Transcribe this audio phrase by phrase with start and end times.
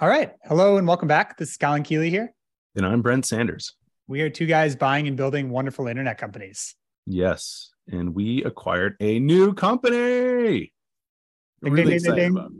[0.00, 0.30] All right.
[0.44, 1.36] Hello and welcome back.
[1.36, 2.32] This is Colin Keeley here.
[2.76, 3.74] And I'm Brent Sanders.
[4.06, 6.76] We are two guys buying and building wonderful internet companies.
[7.04, 7.72] Yes.
[7.88, 10.72] And we acquired a new company.
[11.64, 12.52] Ding, really ding, ding, about.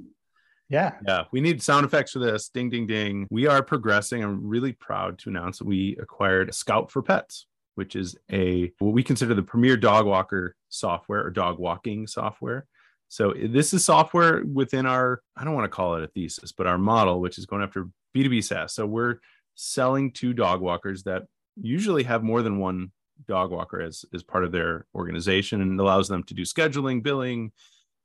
[0.69, 0.95] Yeah.
[1.07, 1.25] Yeah.
[1.31, 2.49] We need sound effects for this.
[2.49, 3.29] Ding, ding, ding.
[3.31, 4.25] We are progressing.
[4.25, 7.47] I'm really proud to announce that we acquired Scout for Pets,
[7.77, 12.67] which is a what we consider the premier dog walker software or dog walking software.
[13.09, 16.67] So this is software within our, I don't want to call it a thesis, but
[16.67, 18.75] our model, which is going after B2B SaaS.
[18.75, 19.17] So we're
[19.55, 21.25] selling to dog walkers that
[21.61, 22.93] usually have more than one
[23.27, 27.51] dog walker as, as part of their organization and allows them to do scheduling, billing,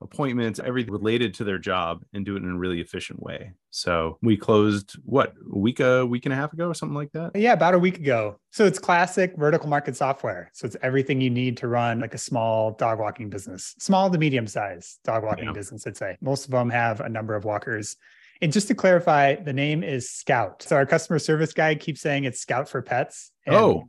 [0.03, 3.53] appointments, everything related to their job and do it in a really efficient way.
[3.71, 7.11] So we closed what a week, a week and a half ago or something like
[7.13, 7.31] that.
[7.35, 8.39] Yeah, about a week ago.
[8.51, 10.51] So it's classic vertical market software.
[10.53, 14.17] So it's everything you need to run like a small dog walking business, small to
[14.17, 15.53] medium size dog walking yeah.
[15.53, 16.17] business, I'd say.
[16.21, 17.95] Most of them have a number of walkers.
[18.41, 20.63] And just to clarify, the name is Scout.
[20.63, 23.31] So our customer service guy keeps saying it's Scout for pets.
[23.47, 23.87] oh,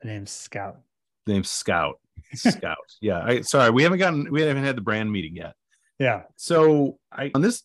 [0.00, 0.80] the name's Scout.
[1.26, 2.00] The name's Scout.
[2.34, 2.76] Scout.
[3.00, 3.22] yeah.
[3.24, 5.54] I sorry, we haven't gotten we haven't had the brand meeting yet.
[5.98, 6.22] Yeah.
[6.36, 7.62] So I on this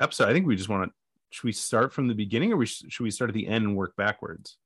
[0.00, 0.94] episode, I think we just want to
[1.30, 3.64] should we start from the beginning or we sh- should we start at the end
[3.64, 4.56] and work backwards?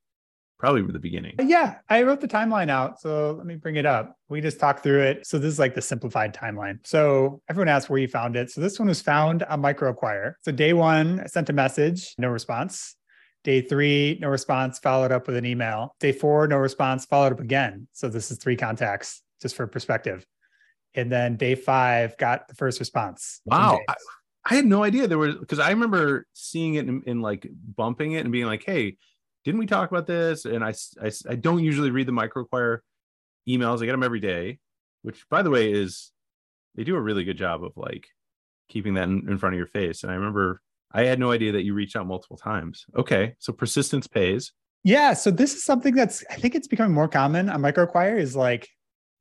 [0.59, 1.35] Probably from the beginning.
[1.37, 3.01] Uh, yeah, I wrote the timeline out.
[3.01, 4.15] So let me bring it up.
[4.29, 5.27] We just talked through it.
[5.27, 6.79] So this is like the simplified timeline.
[6.85, 8.49] So everyone asked where you found it.
[8.49, 10.35] So this one was found on MicroAcquire.
[10.41, 12.95] So day one, I sent a message, no response.
[13.43, 15.95] Day three, no response, followed up with an email.
[15.99, 17.89] Day four, no response, followed up again.
[17.91, 20.25] So this is three contacts just for perspective.
[20.95, 23.41] And then day five got the first response.
[23.45, 23.79] Wow.
[23.87, 23.93] I,
[24.45, 28.13] I, had no idea there was because I remember seeing it in, in, like bumping
[28.13, 28.97] it and being like, hey,
[29.43, 30.45] didn't we talk about this?
[30.45, 32.79] And I, I, I don't usually read the MicroAcquire
[33.47, 33.81] emails.
[33.81, 34.59] I get them every day,
[35.01, 36.11] which by the way is
[36.75, 38.07] they do a really good job of like
[38.69, 40.03] keeping that in, in front of your face.
[40.03, 42.85] And I remember I had no idea that you reached out multiple times.
[42.95, 43.35] Okay.
[43.39, 44.51] So persistence pays.
[44.83, 45.13] Yeah.
[45.13, 48.69] So this is something that's I think it's becoming more common on MicroAcquire is like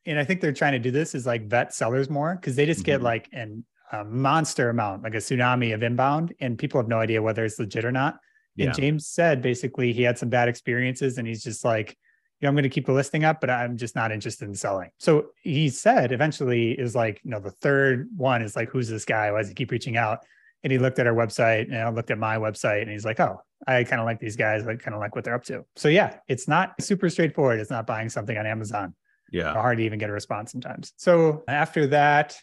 [0.07, 2.67] and I think they're trying to do this is like vet sellers more because they
[2.67, 2.87] just mm-hmm.
[2.87, 6.99] get like an, a monster amount, like a tsunami of inbound, and people have no
[6.99, 8.19] idea whether it's legit or not.
[8.57, 8.67] Yeah.
[8.67, 11.97] And James said basically he had some bad experiences, and he's just like,
[12.41, 14.55] you know, I'm going to keep the listing up, but I'm just not interested in
[14.55, 14.91] selling.
[14.99, 19.05] So he said eventually is like, you know, the third one is like, who's this
[19.05, 19.31] guy?
[19.31, 20.19] Why does he keep reaching out?
[20.65, 23.21] And he looked at our website and I looked at my website and he's like,
[23.21, 24.67] oh, I kind of like these guys.
[24.67, 25.65] I kind of like what they're up to.
[25.77, 27.61] So yeah, it's not super straightforward.
[27.61, 28.95] It's not buying something on Amazon
[29.33, 29.53] yeah.
[29.53, 30.93] hard to even get a response sometimes.
[30.97, 32.37] So after that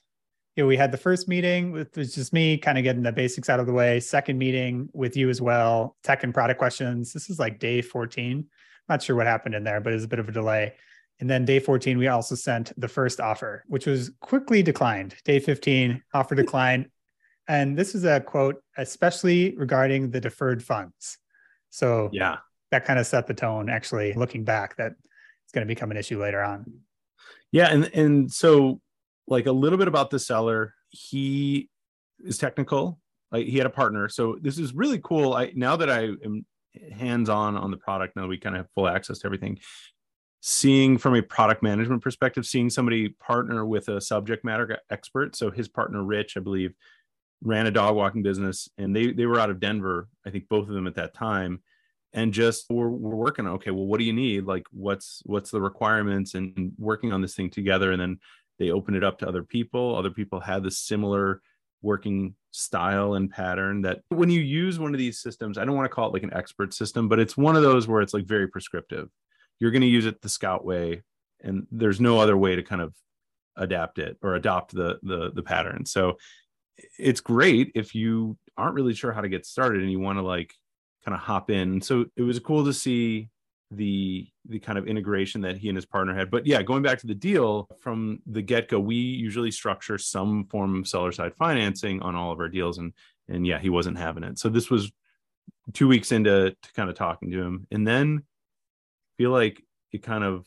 [0.59, 3.13] you know, we had the first meeting with was just me kind of getting the
[3.13, 4.01] basics out of the way.
[4.01, 7.13] Second meeting with you as well tech and product questions.
[7.13, 8.45] This is like day 14
[8.89, 10.73] not sure what happened in there but it was a bit of a delay.
[11.22, 15.16] And then day 14 we also sent the first offer which was quickly declined.
[15.23, 16.89] Day 15 offer declined.
[17.47, 21.19] And this is a quote especially regarding the deferred funds.
[21.69, 22.39] So yeah.
[22.72, 24.95] that kind of set the tone actually looking back that
[25.49, 26.71] it's going to become an issue later on.
[27.51, 28.81] Yeah, and and so
[29.27, 31.69] like a little bit about the seller, he
[32.23, 32.99] is technical.
[33.31, 35.33] Like he had a partner, so this is really cool.
[35.33, 36.45] I now that I am
[36.91, 39.57] hands on on the product, now we kind of have full access to everything.
[40.41, 45.35] Seeing from a product management perspective, seeing somebody partner with a subject matter expert.
[45.35, 46.75] So his partner Rich, I believe,
[47.41, 50.09] ran a dog walking business, and they they were out of Denver.
[50.27, 51.63] I think both of them at that time
[52.14, 54.46] and just we're, we're working on okay well what do you need?
[54.46, 57.92] Like what's what's the requirements and working on this thing together.
[57.92, 58.20] And then
[58.58, 59.96] they open it up to other people.
[59.96, 61.42] Other people had the similar
[61.81, 65.86] working style and pattern that when you use one of these systems i don't want
[65.86, 68.26] to call it like an expert system but it's one of those where it's like
[68.26, 69.08] very prescriptive.
[69.59, 71.03] You're going to use it the scout way
[71.41, 72.94] and there's no other way to kind of
[73.56, 75.86] adapt it or adopt the the the pattern.
[75.86, 76.18] So
[76.97, 80.24] it's great if you aren't really sure how to get started and you want to
[80.24, 80.53] like
[81.03, 81.81] kind of hop in.
[81.81, 83.29] So it was cool to see
[83.71, 86.31] the the kind of integration that he and his partner had.
[86.31, 90.45] But yeah, going back to the deal from the get go, we usually structure some
[90.45, 92.93] form of seller side financing on all of our deals, and
[93.27, 94.39] and yeah, he wasn't having it.
[94.39, 94.91] So this was
[95.73, 98.23] two weeks into to kind of talking to him, and then
[99.17, 99.61] feel like
[99.91, 100.45] it kind of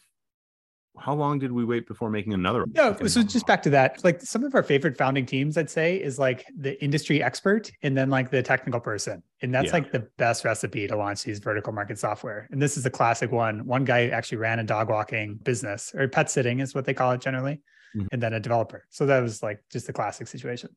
[0.98, 4.02] how long did we wait before making another no so just back to that.
[4.04, 7.96] Like some of our favorite founding teams i'd say is like the industry expert and
[7.96, 9.22] then like the technical person.
[9.40, 9.72] And that's yeah.
[9.72, 12.46] like the best recipe to launch these vertical market software.
[12.50, 13.66] And this is a classic one.
[13.66, 17.12] One guy actually ran a dog walking business or pet sitting is what they call
[17.12, 17.60] it generally
[17.96, 18.06] mm-hmm.
[18.12, 18.84] and then a developer.
[18.90, 20.70] So that was like just a classic situation.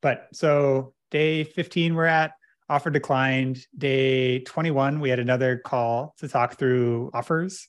[0.00, 2.32] But so day 15 we're at
[2.68, 3.64] offer declined.
[3.76, 7.68] Day 21 we had another call to talk through offers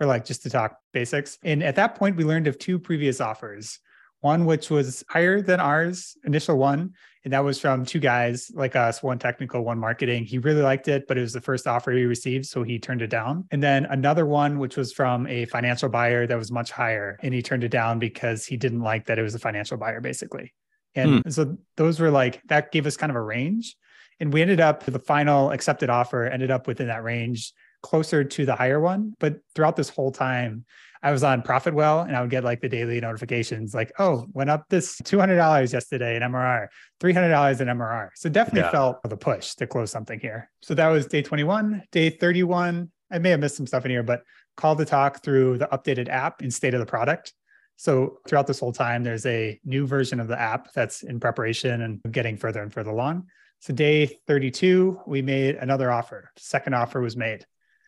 [0.00, 1.38] or like just to talk basics.
[1.42, 3.78] And at that point, we learned of two previous offers.
[4.20, 6.94] One which was higher than ours, initial one,
[7.24, 10.24] And that was from two guys like us, one technical, one marketing.
[10.24, 12.46] He really liked it, but it was the first offer he received.
[12.46, 13.46] So he turned it down.
[13.50, 17.18] And then another one, which was from a financial buyer that was much higher.
[17.22, 20.00] And he turned it down because he didn't like that it was a financial buyer,
[20.00, 20.52] basically.
[20.94, 21.30] And hmm.
[21.30, 23.76] so those were like, that gave us kind of a range.
[24.20, 28.46] And we ended up, the final accepted offer ended up within that range closer to
[28.46, 29.14] the higher one.
[29.18, 30.64] But throughout this whole time,
[31.02, 34.50] I was on Profitwell and I would get like the daily notifications like, oh, went
[34.50, 36.68] up this $200 yesterday in MRR,
[37.00, 38.10] $300 in MRR.
[38.14, 38.70] So definitely yeah.
[38.70, 40.48] felt the push to close something here.
[40.62, 42.90] So that was day 21, day 31.
[43.10, 44.22] I may have missed some stuff in here, but
[44.56, 47.32] call to talk through the updated app and state of the product.
[47.76, 51.82] So throughout this whole time, there's a new version of the app that's in preparation
[51.82, 53.26] and getting further and further along.
[53.58, 56.30] So day 32, we made another offer.
[56.36, 57.44] Second offer was made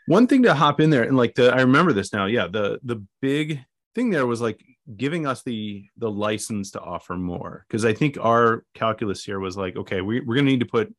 [0.07, 2.79] one thing to hop in there and like the i remember this now yeah the
[2.83, 3.61] the big
[3.95, 4.63] thing there was like
[4.97, 9.57] giving us the the license to offer more because i think our calculus here was
[9.57, 10.95] like okay we, we're going to need to put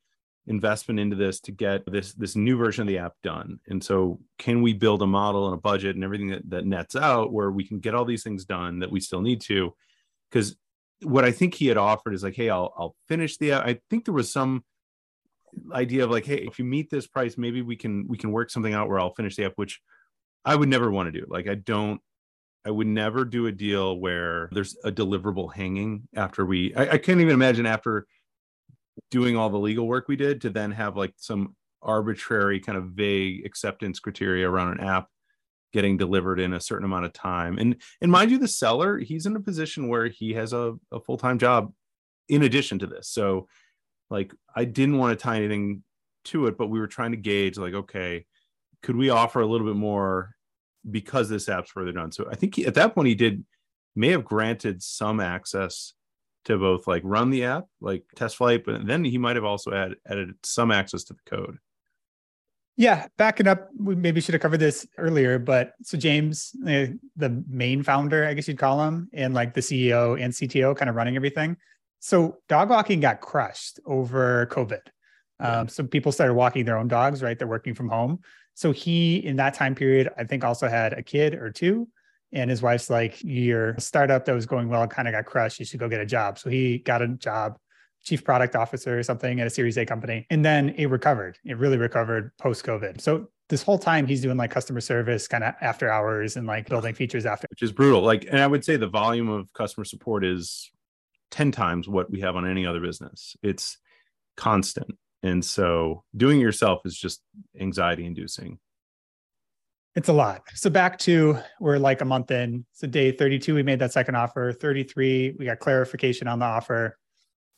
[0.48, 3.60] investment into this to get this this new version of the app done.
[3.68, 6.96] And so can we build a model and a budget and everything that, that nets
[6.96, 9.74] out where we can get all these things done that we still need to?
[10.30, 10.56] Because
[11.02, 14.06] what i think he had offered is like hey i'll i'll finish the i think
[14.06, 14.63] there was some
[15.74, 18.50] idea of like, hey, if you meet this price, maybe we can we can work
[18.50, 19.81] something out where I'll finish the app, which
[20.44, 21.25] I would never want to do.
[21.30, 22.02] Like I don't
[22.66, 26.98] I would never do a deal where there's a deliverable hanging after we I, I
[26.98, 28.07] can't even imagine after
[29.12, 32.86] doing all the legal work we did to then have like some arbitrary kind of
[32.86, 35.10] vague acceptance criteria around an app
[35.74, 37.57] getting delivered in a certain amount of time.
[37.57, 41.00] And and mind you, the seller, he's in a position where he has a, a
[41.00, 41.74] full-time job
[42.30, 43.10] in addition to this.
[43.10, 43.48] So
[44.10, 45.84] like I didn't want to tie anything
[46.25, 48.25] to it, but we were trying to gauge like, okay,
[48.81, 50.36] could we offer a little bit more
[50.90, 52.12] because this app's further done?
[52.12, 53.44] So I think he, at that point he did
[53.96, 55.94] may have granted some access
[56.46, 59.74] to both like run the app, like test flight, but then he might have also
[59.74, 61.57] added, added some access to the code.
[62.78, 67.44] Yeah, backing up, we maybe should have covered this earlier, but so James, uh, the
[67.48, 70.96] main founder, I guess you'd call him, and like the CEO and CTO kind of
[70.96, 71.56] running everything.
[72.00, 74.81] So dog walking got crushed over COVID.
[75.39, 77.38] Um, so people started walking their own dogs, right?
[77.38, 78.19] They're working from home.
[78.53, 81.88] So he, in that time period, I think also had a kid or two.
[82.31, 85.59] And his wife's like, your startup that was going well kind of got crushed.
[85.59, 86.39] You should go get a job.
[86.39, 87.57] So he got a job,
[88.03, 90.25] chief product officer or something at a Series A company.
[90.30, 91.38] And then it recovered.
[91.44, 93.01] It really recovered post COVID.
[93.01, 96.68] So this whole time he's doing like customer service kind of after hours and like
[96.68, 97.47] building features after.
[97.50, 98.01] Which is brutal.
[98.01, 100.71] Like, and I would say the volume of customer support is
[101.35, 103.35] 10 times what we have on any other business.
[103.43, 103.77] It's
[104.37, 104.95] constant.
[105.21, 107.21] And so doing yourself is just
[107.59, 108.57] anxiety inducing.
[109.95, 110.43] It's a lot.
[110.53, 112.65] So back to we're like a month in.
[112.71, 114.53] So day 32, we made that second offer.
[114.53, 116.97] 33, we got clarification on the offer.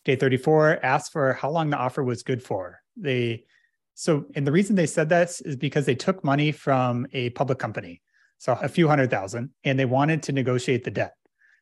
[0.05, 2.79] Day 34 asked for how long the offer was good for.
[2.95, 3.43] They
[3.93, 7.59] so and the reason they said this is because they took money from a public
[7.59, 8.01] company.
[8.39, 11.13] So a few hundred thousand, and they wanted to negotiate the debt.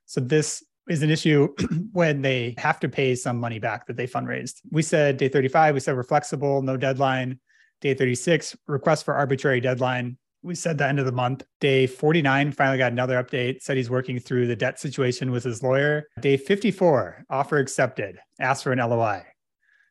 [0.05, 1.53] So this is an issue
[1.91, 4.61] when they have to pay some money back that they fundraised.
[4.71, 7.39] We said day 35, we said we're flexible, no deadline.
[7.81, 10.17] Day 36, request for arbitrary deadline.
[10.41, 11.43] We said the end of the month.
[11.59, 15.61] Day 49, finally got another update, said he's working through the debt situation with his
[15.61, 16.07] lawyer.
[16.21, 19.25] Day 54, offer accepted, asked for an LOI.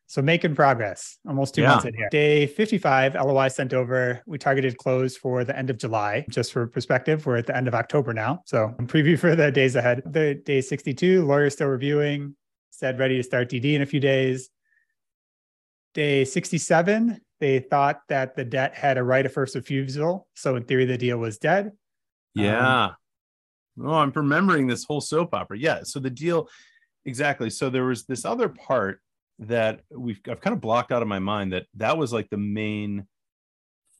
[0.07, 1.69] So making progress, almost two yeah.
[1.69, 2.09] months in here.
[2.11, 4.21] Day 55, LOI sent over.
[4.27, 6.25] We targeted close for the end of July.
[6.29, 8.41] Just for perspective, we're at the end of October now.
[8.45, 10.03] So preview for the days ahead.
[10.05, 12.35] The day 62, lawyer still reviewing,
[12.69, 14.49] said ready to start DD in a few days.
[15.95, 20.27] Day 67, they thought that the debt had a right of first refusal.
[20.35, 21.71] So in theory, the deal was dead.
[22.35, 22.85] Yeah.
[23.77, 25.57] Um, oh, I'm remembering this whole soap opera.
[25.57, 25.79] Yeah.
[25.83, 26.47] So the deal,
[27.05, 27.49] exactly.
[27.49, 28.99] So there was this other part
[29.39, 32.37] that we've I've kind of blocked out of my mind that that was like the
[32.37, 33.07] main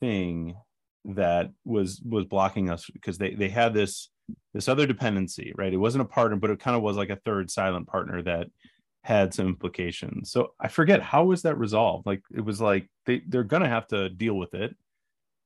[0.00, 0.56] thing
[1.04, 4.10] that was was blocking us because they they had this
[4.54, 5.72] this other dependency right?
[5.72, 8.48] It wasn't a partner but it kind of was like a third silent partner that
[9.04, 10.30] had some implications.
[10.32, 12.06] So i forget how was that resolved?
[12.06, 14.74] Like it was like they they're gonna have to deal with it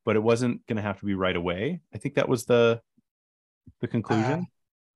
[0.04, 1.80] but it wasn't gonna have to be right away.
[1.94, 2.80] I think that was the
[3.80, 4.40] the conclusion.
[4.40, 4.44] uh,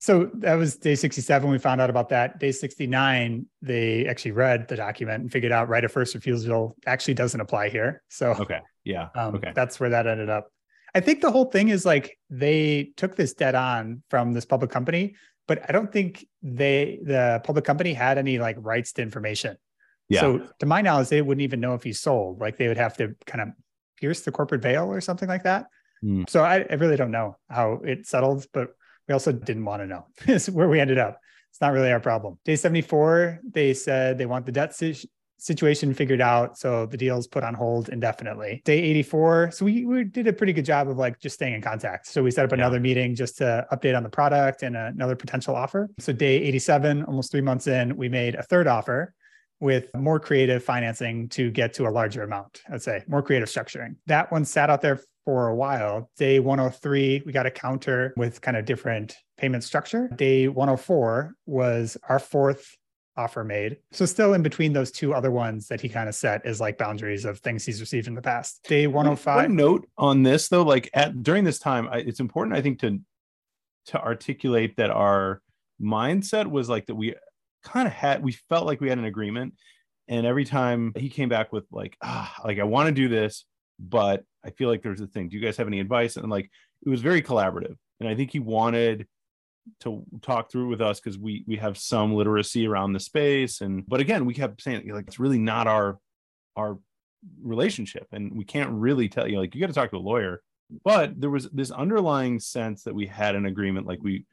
[0.05, 1.51] so that was day 67.
[1.51, 2.39] We found out about that.
[2.39, 7.15] Day 69, they actually read the document and figured out right of first refusal actually
[7.15, 8.03] doesn't apply here.
[8.11, 8.61] So, okay.
[8.85, 9.09] Yeah.
[9.15, 9.53] Um, okay.
[9.55, 10.49] That's where that ended up.
[10.95, 14.71] I think the whole thing is like they took this debt on from this public
[14.71, 15.15] company,
[15.49, 19.57] but I don't think they, the public company had any like rights to information.
[20.11, 20.21] Yeah.
[20.21, 22.43] So to my knowledge, they wouldn't even know if he sold.
[22.43, 23.49] Like they would have to kind of
[23.99, 25.65] pierce the corporate veil or something like that.
[26.05, 26.29] Mm.
[26.29, 28.75] So I, I really don't know how it settled, but
[29.09, 31.19] we also didn't want to know is where we ended up
[31.51, 32.39] It's not really our problem.
[32.45, 34.75] Day 74, they said they want the debt
[35.39, 36.59] situation figured out.
[36.59, 38.63] So the deal's put on hold indefinitely.
[38.65, 39.51] Day 84.
[39.53, 42.07] So we, we did a pretty good job of like just staying in contact.
[42.07, 42.57] So we set up yeah.
[42.57, 45.91] another meeting just to update on the product and uh, another potential offer.
[45.99, 49.15] So day 87, almost three months in, we made a third offer
[49.61, 53.97] with more creative financing to get to a larger amount, I'd say more creative structuring.
[54.07, 56.11] That one sat out there for a while.
[56.17, 60.09] Day 103, we got a counter with kind of different payment structure.
[60.09, 62.77] Day 104 was our fourth
[63.17, 63.79] offer made.
[63.93, 66.79] So still in between those two other ones that he kind of set as like
[66.79, 68.61] boundaries of things he's received in the past.
[68.65, 69.37] Day 105.
[69.37, 72.81] One note on this though, like at during this time, I, it's important I think
[72.81, 73.01] to
[73.87, 75.43] to articulate that our
[75.81, 77.15] mindset was like that we
[77.63, 79.55] kind of had we felt like we had an agreement
[80.09, 83.45] and every time he came back with like ah like I want to do this
[83.79, 85.29] but I feel like there's a thing.
[85.29, 86.17] Do you guys have any advice?
[86.17, 86.51] And like
[86.85, 87.77] it was very collaborative.
[88.01, 89.07] And I think he wanted
[89.81, 93.87] to talk through with us because we we have some literacy around the space and
[93.89, 95.99] but again we kept saying like it's really not our
[96.57, 96.79] our
[97.43, 100.43] relationship and we can't really tell you like you got to talk to a lawyer
[100.85, 104.27] but there was this underlying sense that we had an agreement like we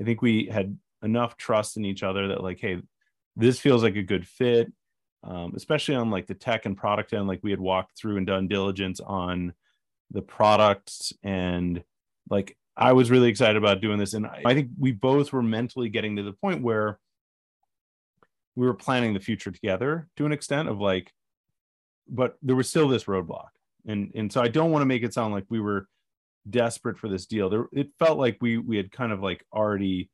[0.00, 2.80] i think we had enough trust in each other that like hey
[3.34, 4.72] this feels like a good fit
[5.24, 8.26] um, especially on like the tech and product end like we had walked through and
[8.26, 9.52] done diligence on
[10.10, 11.82] the products and
[12.30, 14.12] like I was really excited about doing this.
[14.12, 16.98] And I think we both were mentally getting to the point where
[18.54, 21.12] we were planning the future together to an extent of like,
[22.08, 23.48] but there was still this roadblock.
[23.86, 25.88] And and so I don't want to make it sound like we were
[26.48, 27.48] desperate for this deal.
[27.48, 30.10] There it felt like we we had kind of like already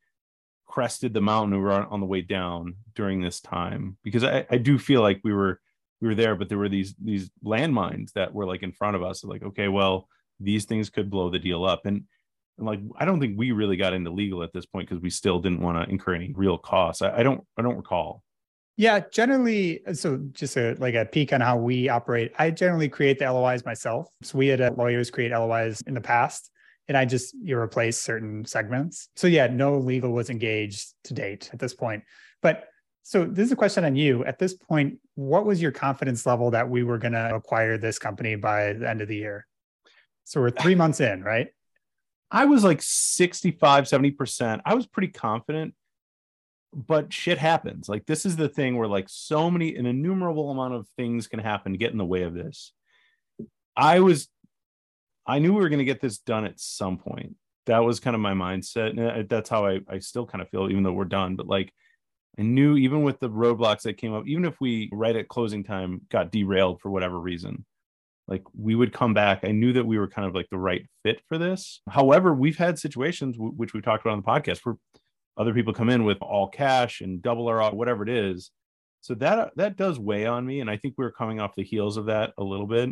[0.72, 4.56] crested the mountain we were on, the way down during this time because I, I
[4.56, 5.60] do feel like we were
[6.00, 9.02] we were there, but there were these these landmines that were like in front of
[9.02, 9.22] us.
[9.22, 10.08] Like, okay, well,
[10.40, 11.84] these things could blow the deal up.
[11.84, 12.04] And
[12.56, 15.10] and like I don't think we really got into legal at this point because we
[15.10, 17.02] still didn't want to incur any real costs.
[17.02, 18.22] I, I, don't I don't recall.
[18.78, 22.32] Yeah, generally, so just a, like a peek on how we operate.
[22.38, 24.08] I generally create the LOIs myself.
[24.22, 26.50] So we had uh, lawyers create LOIs in the past,
[26.92, 29.08] and I just you replace certain segments.
[29.16, 32.04] So yeah, no legal was engaged to date at this point.
[32.42, 32.68] But
[33.02, 34.26] so this is a question on you.
[34.26, 37.98] At this point, what was your confidence level that we were going to acquire this
[37.98, 39.46] company by the end of the year?
[40.24, 41.48] So we're three months in, right?
[42.30, 44.60] I was like 65, 70%.
[44.66, 45.72] I was pretty confident,
[46.74, 47.88] but shit happens.
[47.88, 51.40] Like, this is the thing where, like, so many, an innumerable amount of things can
[51.40, 52.74] happen to get in the way of this.
[53.74, 54.28] I was,
[55.26, 57.36] I knew we were going to get this done at some point.
[57.66, 58.90] That was kind of my mindset.
[58.90, 61.36] And uh, that's how I, I still kind of feel, even though we're done.
[61.36, 61.72] But like,
[62.38, 65.62] I knew even with the roadblocks that came up, even if we right at closing
[65.62, 67.64] time got derailed for whatever reason,
[68.28, 70.86] like we would come back i knew that we were kind of like the right
[71.02, 74.60] fit for this however we've had situations w- which we talked about on the podcast
[74.64, 74.76] where
[75.36, 78.50] other people come in with all cash and double our whatever it is
[79.00, 81.64] so that that does weigh on me and i think we are coming off the
[81.64, 82.90] heels of that a little bit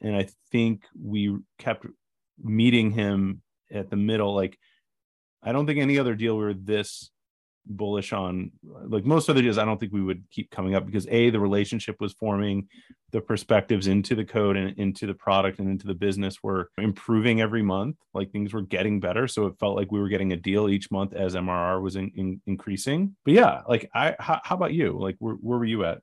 [0.00, 1.86] and i think we kept
[2.42, 4.34] meeting him at the middle.
[4.34, 4.58] Like
[5.42, 7.10] i don't think any other deal we were this
[7.68, 11.04] bullish on like most other deals i don't think we would keep coming up because
[11.08, 12.68] a the relationship was forming
[13.12, 17.40] the perspectives into the code and into the product and into the business were improving
[17.40, 17.96] every month.
[18.12, 19.28] Like things were getting better.
[19.28, 22.10] So it felt like we were getting a deal each month as mrr was in,
[22.14, 23.16] in, increasing.
[23.24, 24.98] But yeah like i how, how about you?
[24.98, 26.00] Like where, where were you at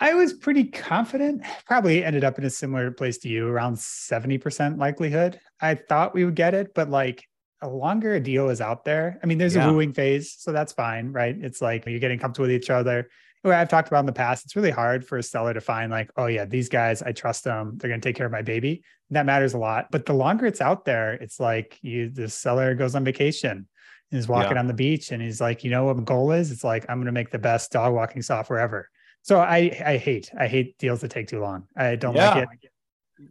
[0.00, 1.42] I was pretty confident.
[1.66, 5.40] Probably ended up in a similar place to you, around 70% likelihood.
[5.60, 7.24] I thought we would get it, but like
[7.60, 9.18] a longer a deal is out there.
[9.22, 9.68] I mean, there's yeah.
[9.68, 11.36] a wooing phase, so that's fine, right?
[11.36, 13.08] It's like you're getting comfortable with each other.
[13.42, 15.90] Where I've talked about in the past, it's really hard for a seller to find
[15.90, 17.76] like, oh yeah, these guys, I trust them.
[17.76, 18.82] They're going to take care of my baby.
[19.10, 19.90] That matters a lot.
[19.90, 23.68] But the longer it's out there, it's like you, the seller goes on vacation
[24.10, 24.60] and is walking yeah.
[24.60, 26.50] on the beach, and he's like, you know what my goal is?
[26.50, 28.88] It's like I'm going to make the best dog walking software ever.
[29.22, 31.66] So I, I hate, I hate deals that take too long.
[31.76, 32.34] I don't yeah.
[32.34, 32.72] like it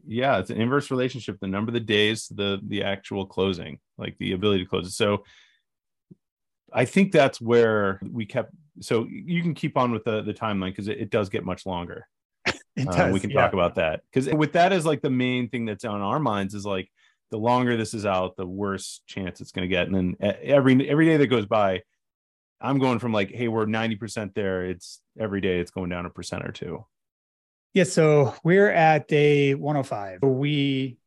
[0.05, 4.17] yeah it's an inverse relationship the number of the days the the actual closing like
[4.17, 5.23] the ability to close it so
[6.73, 10.69] i think that's where we kept so you can keep on with the the timeline
[10.71, 12.07] because it, it, does get much longer
[12.45, 13.41] it uh, does, uh, we can yeah.
[13.41, 16.53] talk about that because with that is like the main thing that's on our minds
[16.53, 16.89] is like
[17.31, 20.89] the longer this is out the worse chance it's going to get and then every
[20.89, 21.81] every day that goes by
[22.61, 26.09] i'm going from like hey we're 90% there it's every day it's going down a
[26.09, 26.85] percent or two
[27.77, 30.23] yeah, so we're at day 105.
[30.23, 30.97] We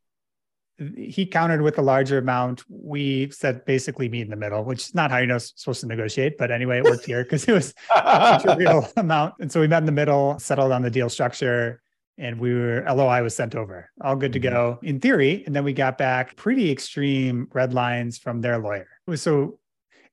[0.97, 2.62] he countered with a larger amount.
[2.69, 6.38] We said basically meet in the middle, which is not how you're supposed to negotiate.
[6.38, 9.35] But anyway, it worked here because it was a real amount.
[9.40, 11.83] And so we met in the middle, settled on the deal structure,
[12.16, 13.90] and we were LOI was sent over.
[14.00, 14.54] All good to mm-hmm.
[14.54, 15.42] go in theory.
[15.45, 18.88] And then we got back pretty extreme red lines from their lawyer.
[19.16, 19.59] So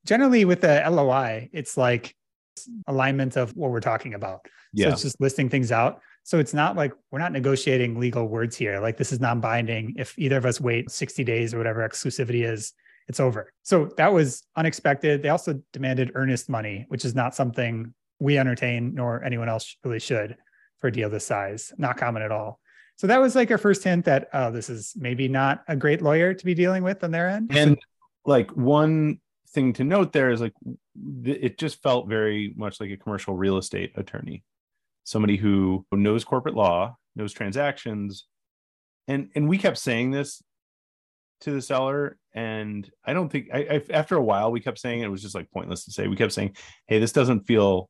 [0.08, 2.16] generally with the LOI, it's like
[2.88, 4.48] alignment of what we're talking about.
[4.74, 4.88] Yeah.
[4.88, 6.02] So it's just listing things out.
[6.24, 8.80] So it's not like we're not negotiating legal words here.
[8.80, 9.96] Like this is non-binding.
[9.98, 12.74] If either of us wait 60 days or whatever exclusivity is,
[13.08, 13.54] it's over.
[13.64, 15.24] So that was unexpected.
[15.24, 20.00] They also demanded earnest money, which is not something we entertain nor anyone else really
[20.00, 20.36] should
[20.80, 21.72] for a deal this size.
[21.78, 22.60] Not common at all.
[22.98, 26.02] So that was like our first hint that oh, this is maybe not a great
[26.02, 27.56] lawyer to be dealing with on their end.
[27.56, 27.78] And
[28.26, 29.20] like one
[29.54, 30.54] thing to note there is like
[31.24, 34.44] it just felt very much like a commercial real estate attorney,
[35.04, 38.26] somebody who knows corporate law, knows transactions,
[39.08, 40.42] and and we kept saying this
[41.42, 45.02] to the seller, and I don't think I, I after a while we kept saying
[45.02, 46.08] it, it was just like pointless to say.
[46.08, 46.56] We kept saying,
[46.88, 47.90] "Hey, this doesn't feel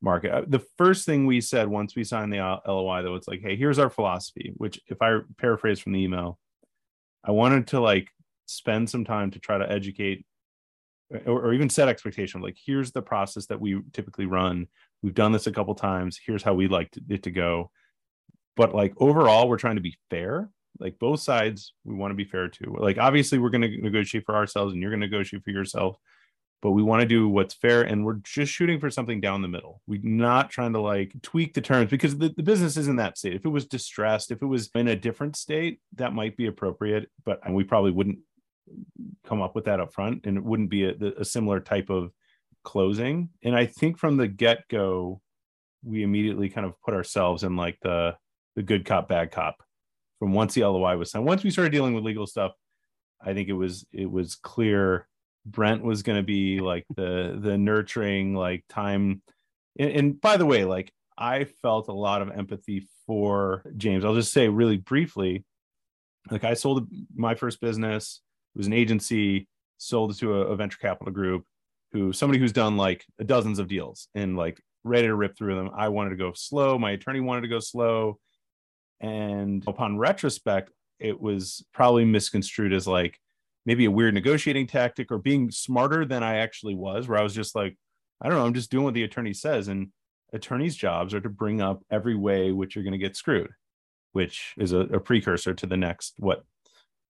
[0.00, 3.40] market." Uh, The first thing we said once we signed the LOI, though, it's like,
[3.42, 6.38] "Hey, here's our philosophy." Which, if I paraphrase from the email,
[7.24, 8.08] I wanted to like
[8.46, 10.24] spend some time to try to educate
[11.10, 14.66] or, or even set expectation like here's the process that we typically run.
[15.02, 16.18] We've done this a couple times.
[16.24, 17.70] Here's how we like it to go.
[18.56, 20.50] But like overall we're trying to be fair.
[20.78, 24.24] Like both sides we want to be fair to like obviously we're going to negotiate
[24.26, 25.96] for ourselves and you're going to negotiate for yourself
[26.62, 29.48] but we want to do what's fair and we're just shooting for something down the
[29.48, 29.82] middle.
[29.86, 33.18] We're not trying to like tweak the terms because the, the business is in that
[33.18, 33.34] state.
[33.34, 37.10] If it was distressed if it was in a different state that might be appropriate
[37.24, 38.18] but we probably wouldn't
[39.24, 42.12] come up with that up front and it wouldn't be a, a similar type of
[42.64, 43.30] closing.
[43.42, 45.20] And i think from the get-go
[45.84, 48.16] we immediately kind of put ourselves in like the
[48.56, 49.62] the good cop bad cop.
[50.18, 52.52] From once the loi was signed once we started dealing with legal stuff
[53.20, 55.06] i think it was it was clear
[55.46, 59.22] brent was going to be like the the nurturing like time.
[59.78, 64.04] And, and by the way like i felt a lot of empathy for james.
[64.04, 65.44] I'll just say really briefly
[66.30, 68.20] like i sold my first business
[68.56, 69.46] it was an agency
[69.76, 71.44] sold to a, a venture capital group
[71.92, 75.70] who somebody who's done like dozens of deals and like ready to rip through them.
[75.76, 76.78] I wanted to go slow.
[76.78, 78.18] My attorney wanted to go slow.
[79.00, 83.20] And upon retrospect it was probably misconstrued as like
[83.66, 87.34] maybe a weird negotiating tactic or being smarter than i actually was where i was
[87.34, 87.76] just like
[88.22, 89.68] i don't know i'm just doing what the attorney says.
[89.68, 89.88] And
[90.32, 93.50] attorneys jobs are to bring up every way which you're going to get screwed
[94.12, 96.42] which is a, a precursor to the next what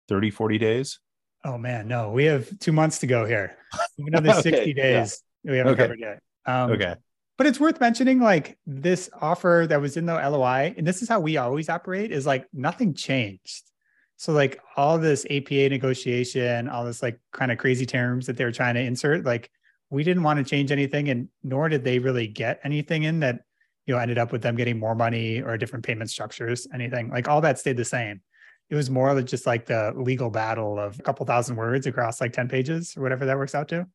[0.09, 0.99] 30 40 days
[1.45, 3.55] Oh man, no, we have two months to go here.
[3.99, 4.83] Another Okay, 60 yeah.
[4.83, 5.83] days we haven't Okay.
[5.83, 6.19] covered yet.
[6.47, 6.95] Um, okay
[7.37, 11.07] But it's worth mentioning like this offer that was in the LOI, and this is
[11.07, 13.69] how we always operate is like nothing changed.
[14.17, 18.45] So like all this APA negotiation, all this like kind of crazy terms that they
[18.45, 19.51] were trying to insert, like
[19.91, 23.41] we didn't want to change anything, and nor did they really get anything in that,
[23.85, 27.09] you know, ended up with them getting more money or different payment structures, anything.
[27.11, 28.21] Like all that stayed the same.
[28.69, 32.19] It was more of just like the legal battle of a couple thousand words across
[32.19, 33.85] like 10 pages or whatever that works out to.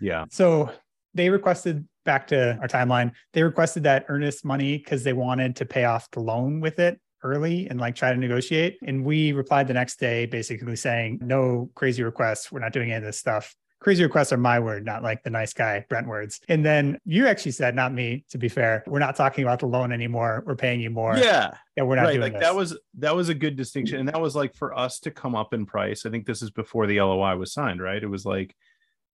[0.00, 0.70] yeah So
[1.14, 5.66] they requested back to our timeline, they requested that earnest money because they wanted to
[5.66, 8.78] pay off the loan with it early and like try to negotiate.
[8.86, 12.50] And we replied the next day, basically saying, no crazy requests.
[12.50, 13.54] We're not doing any of this stuff.
[13.80, 16.40] Crazy requests are my word, not like the nice guy Brent words.
[16.48, 19.66] And then you actually said, not me, to be fair, we're not talking about the
[19.66, 20.42] loan anymore.
[20.46, 21.16] We're paying you more.
[21.16, 22.42] yeah Yeah, we're not right doing like this.
[22.42, 25.34] that was that was a good distinction and that was like for us to come
[25.34, 28.26] up in price i think this is before the loi was signed right it was
[28.26, 28.54] like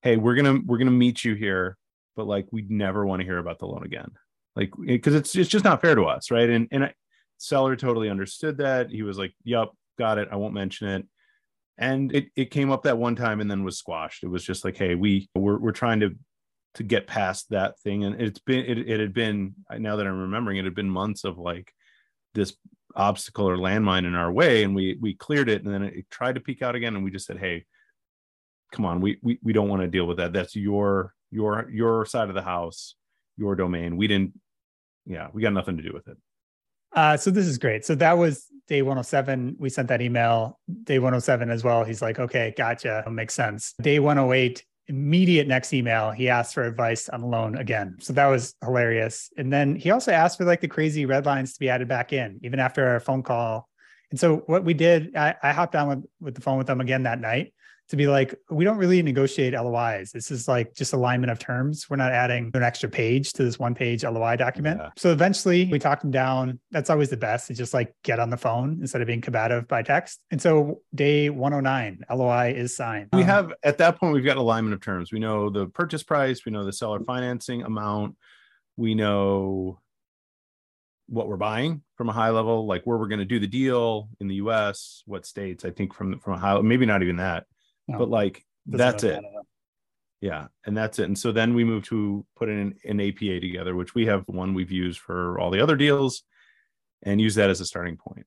[0.03, 1.77] hey we're gonna we're gonna meet you here
[2.17, 4.11] but like we'd never want to hear about the loan again
[4.57, 6.95] like because it's it's just not fair to us right and and I,
[7.37, 11.07] seller totally understood that he was like yep got it i won't mention it
[11.79, 14.23] and it, it came up that one time and then was squashed.
[14.23, 16.15] It was just like hey we we're, we're trying to
[16.75, 18.05] to get past that thing.
[18.05, 21.25] And it's been it, it had been now that i'm remembering it had been months
[21.25, 21.73] of like
[22.35, 22.55] this
[22.95, 24.63] obstacle or landmine in our way.
[24.63, 26.95] And we we cleared it and then it tried to peek out again.
[26.95, 27.65] And we just said hey
[28.73, 30.33] come on we we, we don't want to deal with that.
[30.33, 32.95] That's your your your side of the house
[33.37, 33.97] your domain.
[33.97, 34.39] We didn't
[35.05, 36.17] yeah we got nothing to do with it
[36.97, 37.85] Uh, so this is great.
[37.85, 39.57] So that was day 107.
[39.59, 40.59] We sent that email.
[40.85, 41.85] Day 107 as well.
[41.85, 43.05] He's like, okay, gotcha.
[43.11, 43.75] Makes sense.
[43.83, 47.97] Day 108, immediate next email, he asked for advice on loan again.
[48.01, 49.31] So that was hilarious.
[49.37, 52.15] And then he also asked for like the crazy red lines to be added back
[52.15, 53.69] in, even after our phone call.
[54.11, 56.81] And so what we did, I, I hopped on with, with the phone with them
[56.81, 57.53] again that night
[57.89, 60.11] to be like, we don't really negotiate LOIs.
[60.13, 61.87] This is like just alignment of terms.
[61.89, 64.81] We're not adding an extra page to this one page LOI document.
[64.83, 64.91] Yeah.
[64.97, 66.59] So eventually we talked him down.
[66.73, 67.51] That's always the best.
[67.51, 70.21] Is just like get on the phone instead of being combative by text.
[70.31, 73.11] And so day 109, LOI is signed.
[73.13, 76.03] we Um, have at that point we've got alignment of terms we know the purchase
[76.03, 78.17] price we know the seller financing amount
[78.77, 79.79] we know
[81.09, 84.09] what we're buying from a high level like where we're going to do the deal
[84.21, 87.47] in the us what states i think from from a high maybe not even that
[87.89, 89.23] No, but like that's it.
[90.21, 91.05] Yeah, and that's it.
[91.05, 94.55] And so then we move to put in an APA together, which we have one
[94.55, 96.23] we've used for all the other deals,
[97.03, 98.27] and use that as a starting point.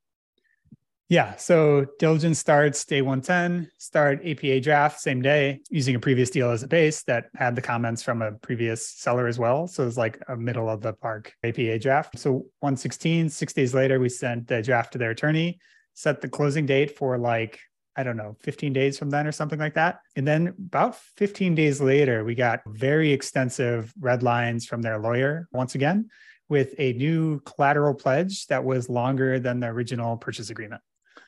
[1.09, 1.35] Yeah.
[1.37, 6.61] So diligence starts day 110, start APA draft same day using a previous deal as
[6.61, 9.67] a base that had the comments from a previous seller as well.
[9.67, 12.19] So it's like a middle of the park APA draft.
[12.19, 15.57] So 116, six days later, we sent the draft to their attorney,
[15.95, 17.59] set the closing date for like,
[17.99, 19.99] I don't know, 15 days from then or something like that.
[20.15, 25.49] And then about 15 days later, we got very extensive red lines from their lawyer
[25.51, 26.07] once again
[26.47, 30.81] with a new collateral pledge that was longer than the original purchase agreement.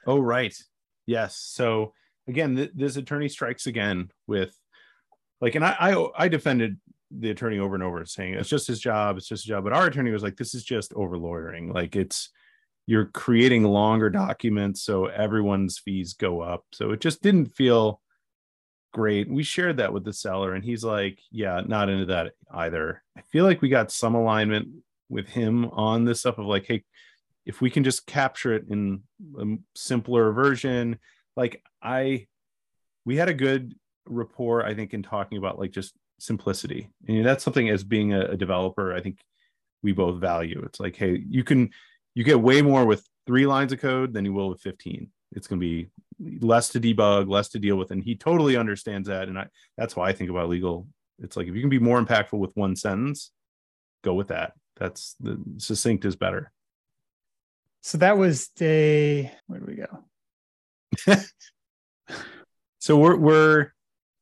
[0.08, 0.58] Oh, right.
[1.06, 1.36] Yes.
[1.36, 1.94] So
[2.30, 4.58] again, th- this attorney strikes again with
[5.42, 6.80] like, and I, I, I defended
[7.12, 9.18] the attorney over and over saying it's just his job.
[9.18, 9.66] It's just a job.
[9.66, 11.74] But our attorney was like, this is just over lawyering.
[11.74, 12.30] Like it's,
[12.86, 14.82] you're creating longer documents.
[14.82, 16.66] So everyone's fees go up.
[16.74, 18.02] So it just didn't feel
[18.94, 19.30] great.
[19.30, 23.02] We shared that with the seller and he's like, yeah, not into that either.
[23.18, 24.68] I feel like we got some alignment
[25.10, 26.84] with him on this stuff of like, hey,
[27.46, 29.02] if we can just capture it in
[29.40, 31.00] a simpler version
[31.36, 32.26] like i
[33.06, 37.44] we had a good rapport i think in talking about like just simplicity and that's
[37.44, 39.20] something as being a, a developer i think
[39.84, 41.70] we both value it's like hey you can
[42.16, 45.48] you get way more with three lines of code than you will with 15 it's
[45.48, 45.90] going to be
[46.46, 49.48] less to debug less to deal with and he totally understands that and i
[49.78, 50.88] that's why i think about legal
[51.20, 53.32] it's like if you can be more impactful with one sentence
[54.04, 56.52] go with that that's the succinct is better
[57.82, 59.32] so that was day.
[59.48, 60.04] Where do we go?
[62.80, 63.72] so we're we're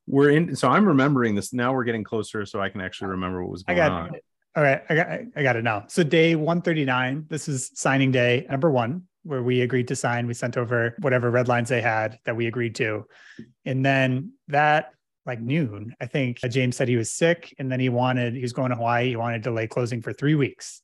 [0.07, 0.55] we're in.
[0.55, 1.73] So I'm remembering this now.
[1.73, 4.15] We're getting closer, so I can actually remember what was going I got on.
[4.15, 4.23] It.
[4.55, 5.85] All right, I got I got it now.
[5.87, 7.25] So day 139.
[7.29, 10.27] This is signing day number one, where we agreed to sign.
[10.27, 13.05] We sent over whatever red lines they had that we agreed to,
[13.65, 14.91] and then that
[15.25, 18.53] like noon, I think James said he was sick, and then he wanted he was
[18.53, 19.09] going to Hawaii.
[19.09, 20.81] He wanted to delay closing for three weeks,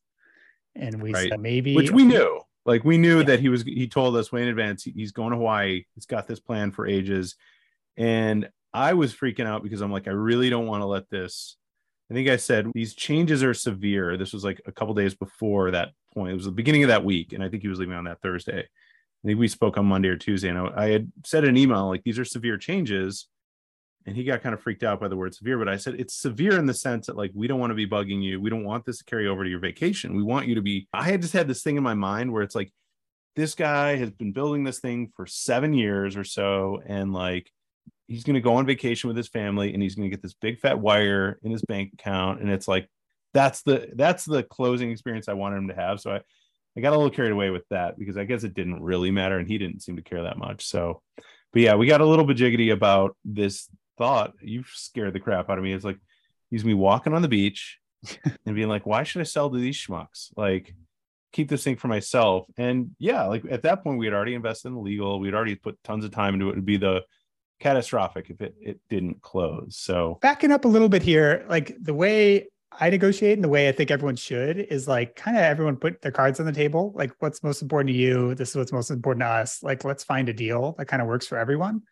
[0.76, 1.30] and we right.
[1.30, 3.26] said maybe which we knew like we knew yeah.
[3.26, 5.86] that he was he told us way in advance he's going to Hawaii.
[5.94, 7.36] He's got this plan for ages.
[7.96, 11.58] And I was freaking out because I'm like, I really don't want to let this.
[12.10, 14.18] I think I said these changes are severe.
[14.18, 16.32] This was like a couple days before that point.
[16.32, 17.34] It was the beginning of that week.
[17.34, 18.60] And I think he was leaving on that Thursday.
[18.60, 20.50] I think we spoke on Monday or Tuesday.
[20.50, 23.28] And I, I had said an email like these are severe changes
[24.06, 26.16] and he got kind of freaked out by the word severe but i said it's
[26.16, 28.64] severe in the sense that like we don't want to be bugging you we don't
[28.64, 31.22] want this to carry over to your vacation we want you to be i had
[31.22, 32.72] just had this thing in my mind where it's like
[33.36, 37.52] this guy has been building this thing for seven years or so and like
[38.08, 40.34] he's going to go on vacation with his family and he's going to get this
[40.34, 42.90] big fat wire in his bank account and it's like
[43.34, 46.00] that's the that's the closing experience i wanted him to have.
[46.00, 46.22] So i
[46.78, 49.38] i got a little carried away with that because i guess it didn't really matter
[49.38, 50.66] and he didn't seem to care that much.
[50.66, 51.02] So
[51.54, 54.34] but yeah we got a little bit jiggity about this thought.
[54.42, 55.74] You've scared the crap out of me.
[55.74, 56.00] It's like
[56.50, 57.80] he's me walking on the beach
[58.46, 60.30] and being like why should i sell to these schmucks?
[60.38, 60.74] Like
[61.34, 62.46] keep this thing for myself.
[62.58, 65.20] And yeah like at that point we had already invested in the legal.
[65.20, 67.04] We'd already put tons of time into it it'd be the
[67.60, 71.94] catastrophic if it, it didn't close so backing up a little bit here like the
[71.94, 72.48] way
[72.80, 76.02] I negotiate and the way I think everyone should is like kind of everyone put
[76.02, 76.92] their cards on the table.
[76.96, 78.36] Like, what's most important to you?
[78.36, 79.64] This is what's most important to us.
[79.64, 81.84] Like, let's find a deal that kind of works for everyone.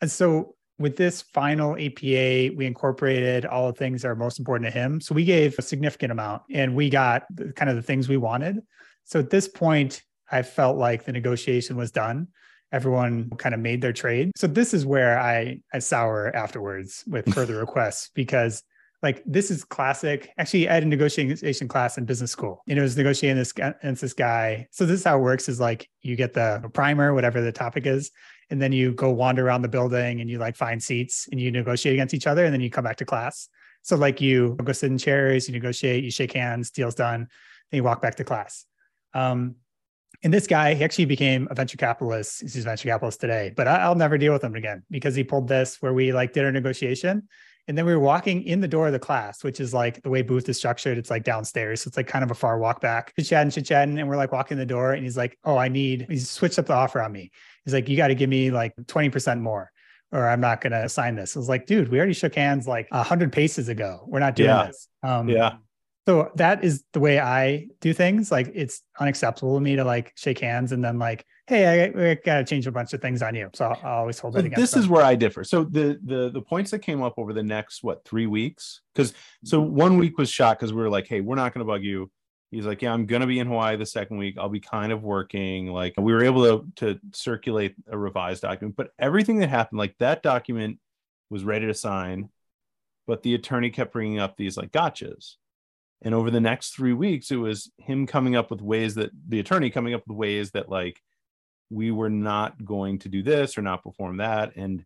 [0.00, 4.72] And so with this final APA, we incorporated all the things that are most important
[4.72, 5.00] to him.
[5.00, 8.60] So we gave a significant amount and we got kind of the things we wanted.
[9.04, 10.02] So at this point,
[10.32, 12.28] I felt like the negotiation was done.
[12.72, 14.32] Everyone kind of made their trade.
[14.36, 18.62] So this is where I, I sour afterwards with further requests because
[19.02, 20.30] like this is classic.
[20.36, 24.02] Actually, I had a negotiation class in business school, and it was negotiating this against
[24.02, 24.66] this guy.
[24.72, 27.86] So this is how it works: is like you get the primer, whatever the topic
[27.86, 28.10] is,
[28.50, 31.50] and then you go wander around the building and you like find seats and you
[31.50, 33.48] negotiate against each other and then you come back to class
[33.82, 37.28] so like you go sit in chairs you negotiate you shake hands deal's done
[37.70, 38.66] then you walk back to class
[39.14, 39.54] um,
[40.22, 43.66] and this guy he actually became a venture capitalist he's a venture capitalist today but
[43.66, 46.44] I, will never deal with him again because he pulled this where we like did
[46.44, 47.28] our negotiation
[47.70, 50.10] and then we were walking in the door of the class, which is like the
[50.10, 50.98] way booth is structured.
[50.98, 51.82] It's like downstairs.
[51.82, 53.14] So it's like kind of a far walk back.
[53.14, 53.96] Chit chatting, chit chatting.
[53.96, 54.92] And we're like walking the door.
[54.92, 57.30] And he's like, Oh, I need, he's switched up the offer on me.
[57.64, 59.70] He's like, You got to give me like 20% more
[60.10, 61.36] or I'm not going to sign this.
[61.36, 64.04] I was like, Dude, we already shook hands like a hundred paces ago.
[64.08, 64.66] We're not doing yeah.
[64.66, 64.88] this.
[65.04, 65.58] Um, yeah.
[66.06, 68.32] So that is the way I do things.
[68.32, 72.14] Like it's unacceptable to me to like shake hands and then like, hey, I, I
[72.14, 73.50] got to change a bunch of things on you.
[73.54, 74.82] So I'll, I'll always hold so it against This them.
[74.82, 75.44] is where I differ.
[75.44, 78.80] So the the the points that came up over the next what three weeks?
[78.94, 79.12] Because
[79.44, 79.74] so mm-hmm.
[79.74, 82.10] one week was shot because we were like, hey, we're not going to bug you.
[82.50, 84.36] He's like, yeah, I'm going to be in Hawaii the second week.
[84.38, 85.68] I'll be kind of working.
[85.68, 89.94] Like we were able to to circulate a revised document, but everything that happened, like
[89.98, 90.78] that document
[91.28, 92.30] was ready to sign
[93.10, 95.34] but the attorney kept bringing up these like gotchas.
[96.02, 99.40] And over the next three weeks, it was him coming up with ways that the
[99.40, 101.00] attorney coming up with ways that like
[101.68, 104.56] we were not going to do this or not perform that.
[104.56, 104.84] And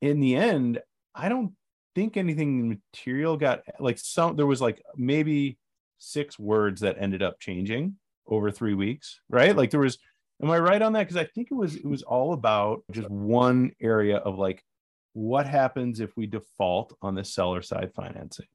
[0.00, 0.80] in the end,
[1.14, 1.52] I don't
[1.94, 5.58] think anything material got like some there was like maybe
[5.98, 9.54] six words that ended up changing over three weeks, right?
[9.54, 9.98] Like there was
[10.42, 11.02] am I right on that?
[11.02, 14.64] Because I think it was it was all about just one area of like
[15.12, 18.46] what happens if we default on the seller side financing.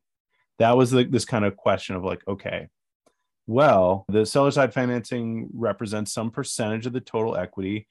[0.60, 2.68] That was like this kind of question of like, okay,
[3.46, 7.88] well, the seller side financing represents some percentage of the total equity.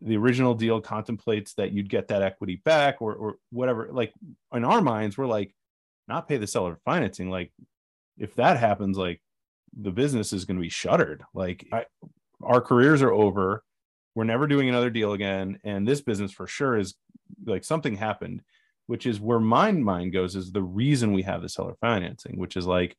[0.00, 3.88] The original deal contemplates that you'd get that equity back or, or whatever.
[3.92, 4.12] Like
[4.52, 5.54] in our minds, we're like,
[6.08, 7.30] not pay the seller financing.
[7.30, 7.52] Like,
[8.18, 9.20] if that happens, like
[9.76, 11.22] the business is going to be shuttered.
[11.34, 11.86] Like, I,
[12.42, 13.62] our careers are over.
[14.14, 15.58] We're never doing another deal again.
[15.64, 16.94] And this business for sure is
[17.44, 18.42] like something happened,
[18.86, 22.56] which is where my mind goes is the reason we have the seller financing, which
[22.56, 22.96] is like,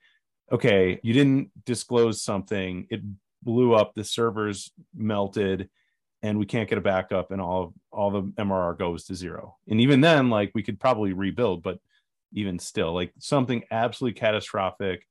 [0.52, 3.02] okay, you didn't disclose something, it
[3.43, 5.69] blew up, the servers melted,
[6.21, 9.58] and we can't get a backup, and all all the MRR goes to zero.
[9.67, 11.80] And even then, like we could probably rebuild, but
[12.34, 15.06] even still, like something absolutely catastrophic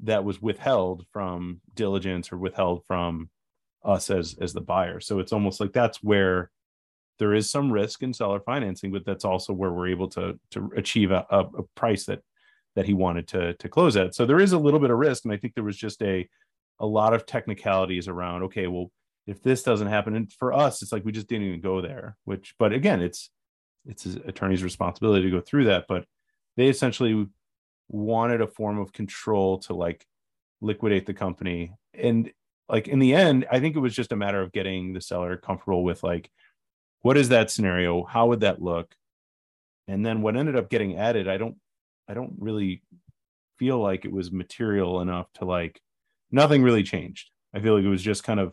[0.00, 3.28] that was withheld from diligence or withheld from
[3.84, 5.00] us as as the buyer.
[5.00, 6.50] So it's almost like that's where
[7.22, 10.72] there is some risk in seller financing, but that's also where we're able to to
[10.76, 12.18] achieve a, a, price that
[12.74, 14.12] that he wanted to to close at.
[14.12, 16.28] So there is a little bit of risk, and I think there was just a
[16.80, 18.42] a lot of technicalities around.
[18.42, 18.90] Okay, well,
[19.28, 22.16] if this doesn't happen, and for us, it's like we just didn't even go there.
[22.24, 23.30] Which, but again, it's
[23.86, 25.84] it's his attorney's responsibility to go through that.
[25.88, 26.04] But
[26.56, 27.28] they essentially
[27.88, 30.04] wanted a form of control to like
[30.60, 32.32] liquidate the company, and
[32.68, 35.36] like in the end, I think it was just a matter of getting the seller
[35.36, 36.28] comfortable with like
[37.02, 38.94] what is that scenario, how would that look,
[39.88, 41.28] and then what ended up getting added.
[41.28, 41.56] I don't
[42.08, 42.82] I don't really
[43.58, 45.80] feel like it was material enough to like
[46.30, 47.30] nothing really changed.
[47.54, 48.52] I feel like it was just kind of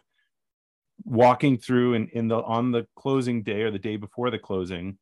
[1.06, 4.98] walking through and in the on the closing day or the day before the closing.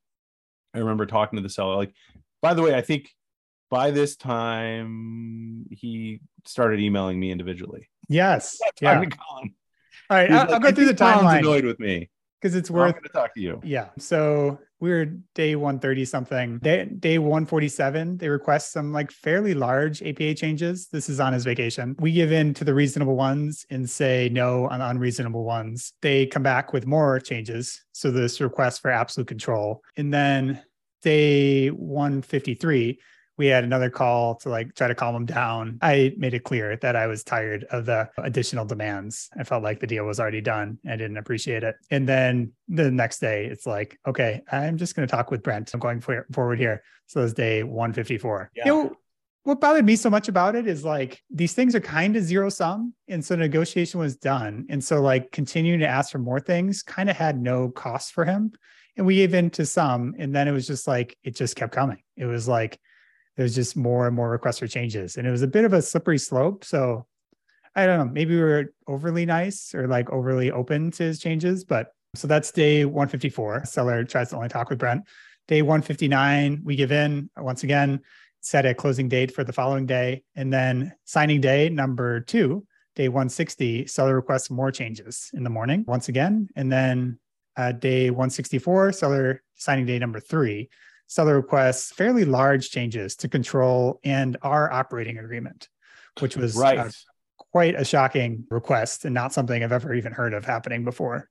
[0.73, 1.93] I remember talking to the seller like
[2.41, 3.09] by the way, I think
[3.71, 7.89] by this time he started emailing me individually.
[8.07, 8.59] Yes.
[8.79, 9.03] Yeah.
[10.09, 11.39] All right, I'll, like, I'll, go through the timeline.
[11.39, 12.09] Annoyed with me
[12.41, 13.59] because it's worth to talk to you.
[13.63, 13.89] Yeah.
[13.97, 16.59] So we are day 130 something.
[16.59, 20.87] Day, day 147, they request some like fairly large APA changes.
[20.87, 21.95] This is on his vacation.
[21.99, 25.93] We give in to the reasonable ones and say no on unreasonable ones.
[26.01, 27.83] They come back with more changes.
[27.91, 29.81] So this request for absolute control.
[29.95, 30.61] And then
[31.01, 32.99] day 153,
[33.37, 35.77] we had another call to like try to calm him down.
[35.81, 39.29] I made it clear that I was tired of the additional demands.
[39.37, 40.79] I felt like the deal was already done.
[40.87, 41.75] I didn't appreciate it.
[41.91, 45.73] And then the next day, it's like, okay, I'm just going to talk with Brent.
[45.73, 46.81] I'm going forward here.
[47.05, 48.51] So it's day 154.
[48.55, 48.65] Yeah.
[48.65, 48.97] You know,
[49.43, 52.49] what bothered me so much about it is like these things are kind of zero
[52.49, 52.93] sum.
[53.07, 54.65] And so negotiation was done.
[54.69, 58.25] And so like continuing to ask for more things kind of had no cost for
[58.25, 58.51] him.
[58.97, 60.15] And we gave in to some.
[60.17, 62.01] And then it was just like, it just kept coming.
[62.17, 62.77] It was like,
[63.37, 65.15] there's just more and more requests for changes.
[65.15, 66.65] And it was a bit of a slippery slope.
[66.65, 67.05] So
[67.75, 71.63] I don't know, maybe we were overly nice or like overly open to his changes.
[71.63, 73.65] But so that's day 154.
[73.65, 75.03] Seller tries to only talk with Brent.
[75.47, 78.01] Day 159, we give in once again,
[78.41, 80.23] set a closing date for the following day.
[80.35, 85.85] And then signing day number two, day 160, seller requests more changes in the morning
[85.87, 86.49] once again.
[86.55, 87.19] And then
[87.55, 90.69] uh, day 164, seller signing day number three
[91.07, 95.69] seller requests fairly large changes to control and our operating agreement,
[96.19, 96.77] which was uh, right.
[96.79, 96.89] uh,
[97.51, 101.29] quite a shocking request and not something I've ever even heard of happening before.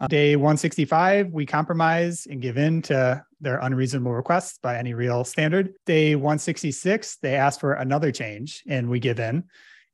[0.00, 5.22] Uh, day 165, we compromise and give in to their unreasonable requests by any real
[5.22, 5.74] standard.
[5.86, 9.44] Day 166, they ask for another change and we give in.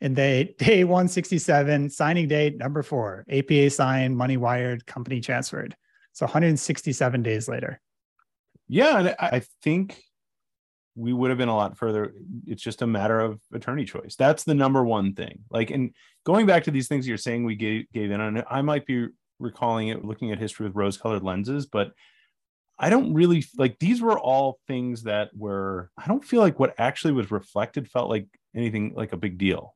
[0.00, 5.76] And they day 167, signing date number four, APA signed, money wired, company transferred.
[6.12, 7.80] So 167 days later.
[8.72, 10.00] Yeah, and I think
[10.94, 12.14] we would have been a lot further.
[12.46, 14.14] It's just a matter of attorney choice.
[14.16, 15.40] That's the number one thing.
[15.50, 15.92] Like, and
[16.24, 18.44] going back to these things you're saying, we gave gave in on.
[18.48, 19.08] I might be
[19.40, 21.92] recalling it, looking at history with rose-colored lenses, but
[22.78, 25.90] I don't really like these were all things that were.
[25.98, 29.74] I don't feel like what actually was reflected felt like anything like a big deal.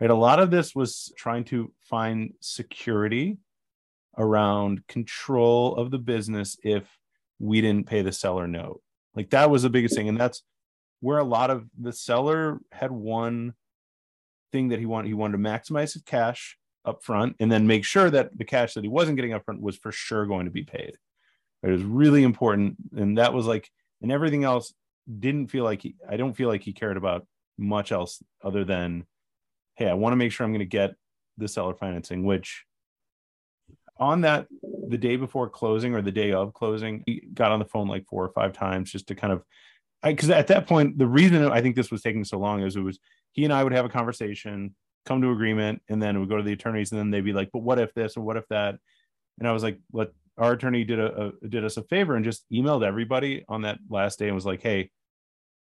[0.00, 3.38] Right, a lot of this was trying to find security
[4.16, 6.88] around control of the business if
[7.38, 8.80] we didn't pay the seller note.
[9.14, 10.08] Like that was the biggest thing.
[10.08, 10.42] And that's
[11.00, 13.54] where a lot of the seller had one
[14.52, 15.08] thing that he wanted.
[15.08, 18.74] He wanted to maximize his cash up front and then make sure that the cash
[18.74, 20.96] that he wasn't getting up front was for sure going to be paid.
[21.62, 22.76] It was really important.
[22.96, 23.70] And that was like,
[24.00, 24.72] and everything else
[25.18, 29.04] didn't feel like he, I don't feel like he cared about much else other than,
[29.74, 30.94] hey, I want to make sure I'm going to get
[31.36, 32.64] the seller financing, which
[33.98, 34.46] on that
[34.88, 38.06] the day before closing or the day of closing, he got on the phone like
[38.06, 39.42] four or five times just to kind of
[40.02, 42.80] because at that point the reason I think this was taking so long is it
[42.80, 42.98] was
[43.32, 44.74] he and I would have a conversation,
[45.04, 47.32] come to agreement, and then we would go to the attorneys, and then they'd be
[47.32, 48.76] like, "But what if this and what if that?"
[49.38, 52.24] And I was like, "What?" Our attorney did a, a did us a favor and
[52.24, 54.90] just emailed everybody on that last day and was like, "Hey,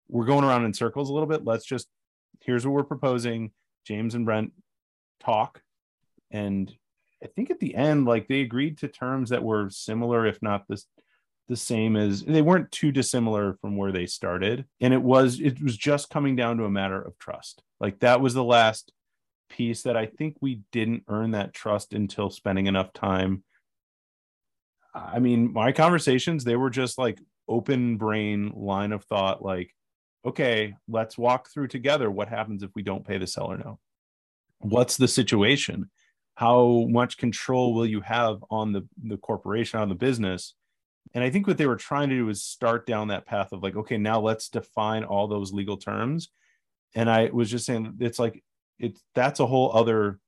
[0.08, 1.46] we're going around in circles a little bit.
[1.46, 1.88] Let's just
[2.42, 3.52] here's what we're proposing.
[3.86, 4.54] James and Brent
[5.20, 5.62] talk,
[6.32, 6.74] and
[7.24, 10.68] I think at the end, like they agreed to terms that were similar, if not
[10.68, 10.82] the
[11.48, 14.66] the same as they weren't too dissimilar from where they started.
[14.80, 17.62] And it was it was just coming down to a matter of trust.
[17.80, 18.92] Like that was the last
[19.50, 23.44] piece that I think we didn't earn that trust until spending enough time.
[24.96, 29.76] I mean, my conversations, they were just like open brain line of thought, like,
[30.26, 33.78] okay, let's walk through together what happens if we don't pay the seller now.
[34.60, 35.90] What's the situation?
[36.42, 40.56] How much control will you have on the the corporation on the business?
[41.14, 43.62] And i think what they were trying to do is start down that path of
[43.62, 46.30] like okay now let's define all those legal terms.
[46.96, 48.44] And i was just saying it's like
[48.80, 50.20] it's that's a whole other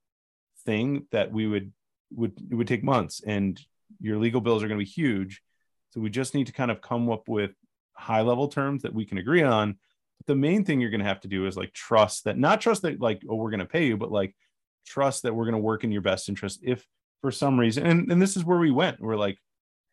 [0.64, 1.72] thing that we would
[2.12, 3.60] would it would take months and
[4.00, 5.42] your legal bills are going to be huge.
[5.90, 7.52] So we just need to kind of come up with
[7.94, 9.78] high level terms that we can agree on.
[10.18, 12.60] But the main thing you're going to have to do is like trust that not
[12.60, 14.36] trust that like oh we're going to pay you but like
[14.84, 16.86] trust that we're going to work in your best interest if
[17.20, 19.00] for some reason and, and this is where we went.
[19.00, 19.38] We're like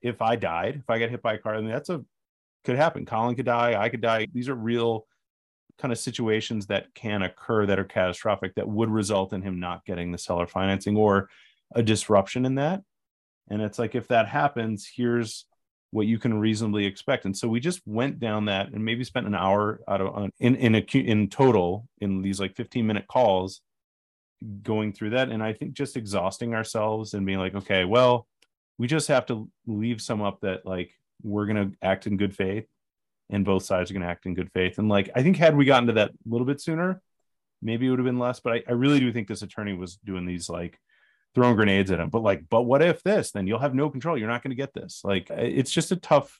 [0.01, 2.03] if i died if i get hit by a car I that's a
[2.63, 3.05] could happen.
[3.05, 4.27] Colin could die i could die.
[4.33, 5.07] These are real
[5.77, 9.85] kind of situations that can occur that are catastrophic that would result in him not
[9.85, 11.29] getting the seller financing or
[11.73, 12.81] a disruption in that.
[13.49, 15.45] And it's like if that happens here's
[15.91, 17.25] what you can reasonably expect.
[17.25, 20.55] And so we just went down that and maybe spent an hour out of in
[20.55, 23.61] in a in total in these like 15 minute calls
[24.63, 25.29] going through that.
[25.29, 28.27] And i think just exhausting ourselves and being like okay well
[28.77, 32.35] we just have to leave some up that like we're going to act in good
[32.35, 32.65] faith
[33.29, 34.77] and both sides are going to act in good faith.
[34.77, 37.01] And like i think had we gotten to that a little bit sooner
[37.61, 38.39] maybe it would have been less.
[38.39, 40.79] But I, I really do think this attorney was doing these like
[41.35, 42.09] throwing grenades at him.
[42.09, 43.31] But like but what if this?
[43.31, 44.17] Then you'll have no control.
[44.17, 45.01] You're not going to get this.
[45.03, 46.39] Like it's just a tough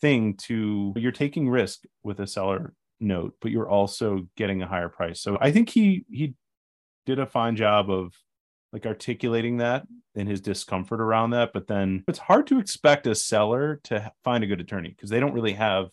[0.00, 4.88] thing to you're taking risk with a seller note but you're also getting a higher
[4.88, 5.20] price.
[5.20, 6.34] So i think he he
[7.06, 8.12] did a fine job of
[8.72, 9.86] like articulating that
[10.16, 11.52] and his discomfort around that.
[11.54, 15.20] But then it's hard to expect a seller to find a good attorney because they
[15.20, 15.86] don't really have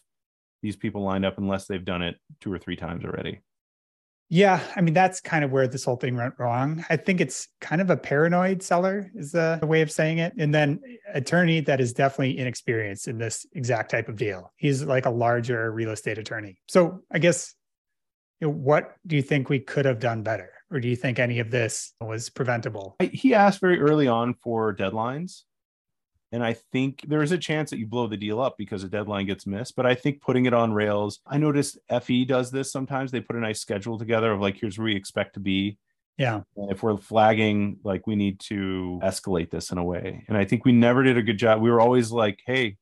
[0.62, 3.42] these people lined up unless they've done it two or three times already.
[4.34, 6.86] Yeah, I mean that's kind of where this whole thing went wrong.
[6.90, 10.56] I think it's kind of a paranoid seller is the, way of saying it, and
[10.56, 10.80] then
[11.14, 14.54] attorney that is definitely inexperienced in this exact type of deal.
[14.56, 16.62] He's like a larger real estate attorney.
[16.70, 17.54] So I guess
[18.40, 20.52] you know, what do you think we could have done better?
[20.72, 22.96] Or do you think any of this was preventable?
[23.00, 25.44] He asked very early on for deadlines.
[26.34, 28.90] And I think there is a chance that you blow the deal up because a
[28.90, 29.76] deadline gets missed.
[29.76, 33.12] But I think putting it on rails, I noticed FE does this sometimes.
[33.12, 35.78] They put a nice schedule together of like, here's where we expect to be.
[36.18, 36.42] Yeah.
[36.56, 40.24] And if we're flagging, like, we need to escalate this in a way.
[40.30, 41.62] And I think we never did a good job.
[41.62, 42.78] We were always like, hey,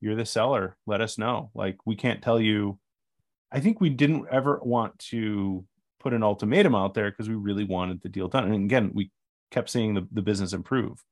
[0.00, 0.76] you're the seller.
[0.86, 1.50] Let us know.
[1.54, 2.78] Like, we can't tell you.
[3.52, 5.64] I think we didn't ever want to
[6.00, 8.44] put an ultimatum out there because we really wanted the deal done.
[8.44, 9.10] And again, we
[9.50, 11.04] kept seeing the, the business improve.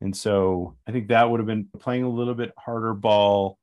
[0.00, 3.58] And so I think that would have been playing a little bit harder ball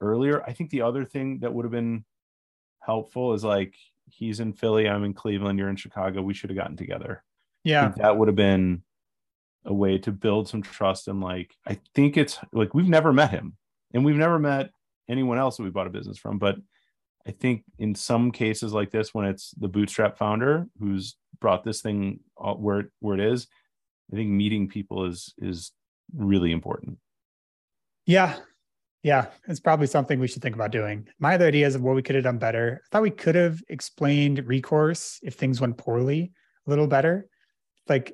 [0.00, 0.42] earlier.
[0.42, 2.04] I think the other thing that would have been
[2.80, 3.74] helpful is like
[4.08, 6.22] he's in Philly, I'm in Cleveland, you're in Chicago.
[6.22, 7.22] We should have gotten together.
[7.64, 7.92] Yeah.
[7.96, 8.82] That would have been
[9.64, 13.32] a way to build some trust and like I think it's like we've never met
[13.32, 13.56] him
[13.92, 14.70] and we've never met
[15.08, 16.56] anyone else that we bought a business from, but
[17.26, 21.80] I think in some cases like this, when it's the bootstrap founder who's brought this
[21.80, 23.48] thing uh, where where it is,
[24.12, 25.72] I think meeting people is is
[26.14, 26.98] really important.
[28.06, 28.36] Yeah,
[29.02, 31.08] yeah, it's probably something we should think about doing.
[31.18, 32.82] My other ideas of what we could have done better.
[32.84, 36.32] I thought we could have explained recourse if things went poorly
[36.66, 37.28] a little better.
[37.88, 38.12] Like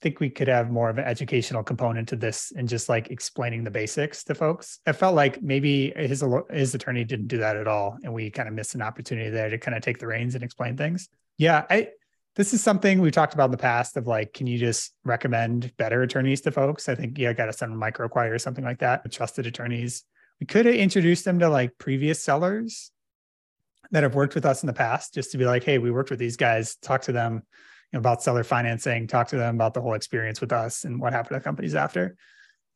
[0.00, 3.64] think we could have more of an educational component to this and just like explaining
[3.64, 4.80] the basics to folks.
[4.86, 8.48] I felt like maybe his his attorney didn't do that at all, and we kind
[8.48, 11.08] of missed an opportunity there to kind of take the reins and explain things.
[11.36, 11.88] Yeah, I
[12.36, 15.76] this is something we've talked about in the past of like, can you just recommend
[15.76, 16.88] better attorneys to folks?
[16.88, 19.10] I think yeah, got to send microacquire or something like that.
[19.12, 20.04] Trusted attorneys.
[20.38, 22.92] We could have introduced them to like previous sellers
[23.90, 26.10] that have worked with us in the past, just to be like, hey, we worked
[26.10, 26.76] with these guys.
[26.76, 27.42] Talk to them
[27.92, 31.38] about seller financing, talk to them about the whole experience with us and what happened
[31.38, 32.16] to companies after.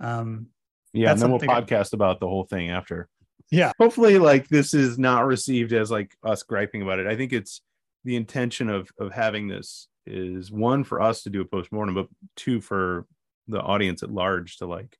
[0.00, 0.48] Um,
[0.92, 3.08] yeah, and then we'll podcast I, about the whole thing after.
[3.50, 3.72] Yeah.
[3.78, 7.06] Hopefully, like this is not received as like us griping about it.
[7.06, 7.60] I think it's
[8.04, 12.08] the intention of of having this is one for us to do a postmortem, but
[12.36, 13.06] two for
[13.48, 14.96] the audience at large to like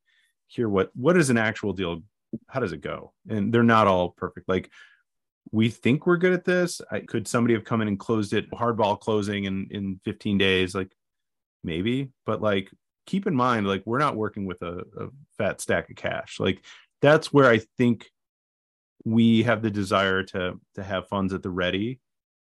[0.47, 2.03] hear what what is an actual deal
[2.49, 4.71] how does it go and they're not all perfect like
[5.55, 6.81] we think we're good at this.
[6.91, 10.75] I, could somebody have come in and closed it hardball closing in in 15 days?
[10.75, 10.93] Like
[11.63, 12.71] maybe but like
[13.07, 16.39] keep in mind like we're not working with a, a fat stack of cash.
[16.41, 16.63] Like
[17.01, 18.11] that's where i think
[19.05, 22.01] we have the desire to to have funds at the ready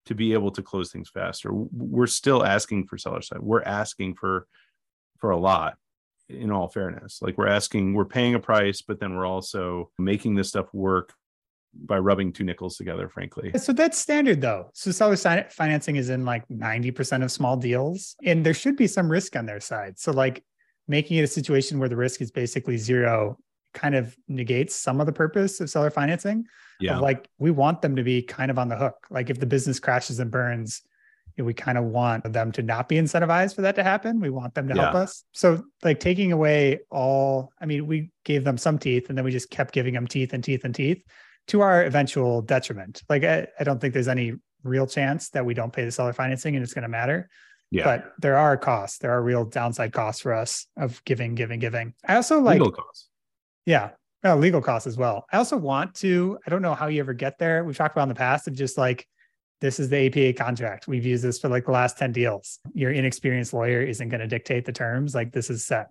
[0.05, 1.49] to be able to close things faster.
[1.53, 3.39] We're still asking for seller side.
[3.39, 4.47] We're asking for
[5.17, 5.77] for a lot
[6.27, 7.21] in all fairness.
[7.21, 11.13] Like we're asking we're paying a price but then we're also making this stuff work
[11.73, 13.51] by rubbing two nickels together frankly.
[13.57, 14.69] So that's standard though.
[14.73, 15.15] So seller
[15.49, 19.45] financing is in like 90% of small deals and there should be some risk on
[19.45, 19.99] their side.
[19.99, 20.43] So like
[20.87, 23.37] making it a situation where the risk is basically zero
[23.73, 26.45] kind of negates some of the purpose of seller financing.
[26.79, 26.97] Yeah.
[26.97, 29.05] like we want them to be kind of on the hook.
[29.09, 30.81] Like if the business crashes and burns
[31.43, 34.19] we kind of want them to not be incentivized for that to happen.
[34.19, 34.83] We want them to yeah.
[34.83, 35.23] help us.
[35.31, 39.31] So, like taking away all, I mean, we gave them some teeth and then we
[39.31, 41.01] just kept giving them teeth and teeth and teeth
[41.49, 43.03] to our eventual detriment.
[43.09, 44.33] Like, I, I don't think there's any
[44.63, 47.29] real chance that we don't pay the seller financing and it's going to matter.
[47.71, 47.83] Yeah.
[47.83, 48.97] But there are costs.
[48.97, 51.93] There are real downside costs for us of giving, giving, giving.
[52.07, 53.09] I also like legal costs.
[53.65, 53.91] Yeah.
[54.23, 55.25] Oh, legal costs as well.
[55.31, 57.63] I also want to, I don't know how you ever get there.
[57.63, 59.07] We've talked about in the past of just like
[59.61, 60.87] this is the APA contract.
[60.87, 62.59] We've used this for like the last 10 deals.
[62.73, 65.13] Your inexperienced lawyer isn't going to dictate the terms.
[65.13, 65.87] Like this is set.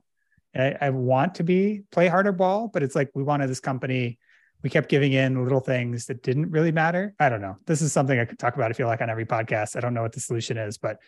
[0.55, 4.19] I, I, want to be play harder ball, but it's like we wanted this company.
[4.63, 7.15] We kept giving in little things that didn't really matter.
[7.21, 7.57] I don't know.
[7.67, 9.77] This is something I could talk about, I feel like, on every podcast.
[9.77, 10.99] I don't know what the solution is, but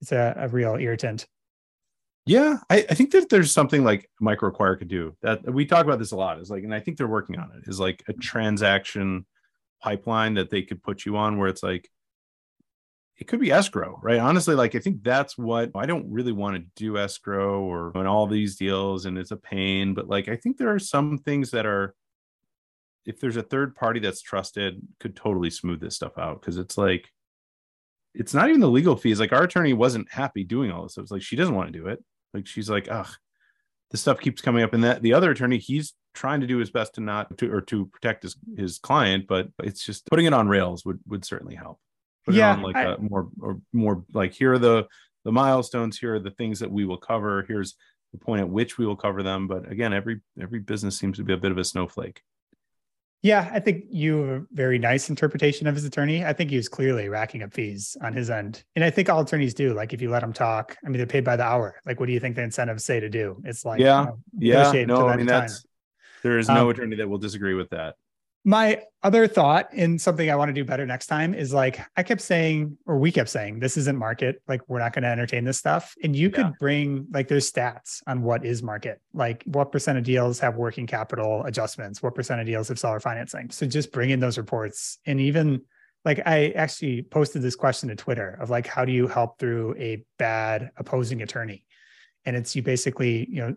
[0.00, 1.26] it's a, a real irritant.
[2.26, 5.98] Yeah, I, I, think that there's something like microacquire could do that we talk about
[5.98, 6.38] this a lot.
[6.38, 7.68] Is like, and I think they're working on it.
[7.68, 9.26] Is like a transaction
[9.82, 11.90] pipeline that they could put you on where it's like
[13.20, 14.18] it could be escrow, right?
[14.18, 18.06] Honestly, like I think that's what I don't really want to do escrow or in
[18.06, 19.94] all these deals, and it's a pain.
[19.94, 21.94] But like I think there are some things that are,
[23.06, 26.40] if there's a third party that's trusted, could totally smooth this stuff out.
[26.40, 27.08] Because it's like,
[28.14, 29.20] it's not even the legal fees.
[29.20, 30.96] Like our attorney wasn't happy doing all this.
[30.96, 32.02] It was like she doesn't want to do it.
[32.34, 33.08] Like she's like, ugh,
[33.90, 36.70] this stuff keeps coming up, and that the other attorney, he's trying to do his
[36.70, 40.32] best to not to or to protect his his client, but it's just putting it
[40.32, 41.78] on rails would would certainly help.
[42.24, 44.86] Put yeah, it on like I, a more or more like here are the
[45.24, 45.98] the milestones.
[45.98, 47.44] Here are the things that we will cover.
[47.46, 47.76] Here's
[48.12, 49.46] the point at which we will cover them.
[49.46, 52.22] But again every every business seems to be a bit of a snowflake
[53.22, 56.24] yeah i think you have a very nice interpretation of his attorney.
[56.24, 58.64] I think he was clearly racking up fees on his end.
[58.76, 61.06] And i think all attorneys do like if you let them talk i mean they're
[61.06, 61.80] paid by the hour.
[61.86, 63.40] Like what do you think the incentives say to do?
[63.44, 64.06] It's like yeah.
[64.38, 64.84] you know, yeah.
[64.84, 65.64] no i mean that's
[66.22, 67.96] there is no um, attorney that will disagree with that
[68.44, 72.02] my other thought and something I want to do better next time is like I
[72.02, 74.42] kept saying, or we kept saying, this isn't market.
[74.48, 75.94] Like we're not going to entertain this stuff.
[76.02, 76.36] And you yeah.
[76.36, 80.56] could bring like there's stats on what is market, like what percent of deals have
[80.56, 83.50] working capital adjustments, what percent of deals have seller financing.
[83.50, 84.98] So just bring in those reports.
[85.06, 85.62] And even
[86.04, 89.76] like I actually posted this question to Twitter of like, how do you help through
[89.78, 91.66] a bad opposing attorney?
[92.24, 93.56] And it's you basically, you know,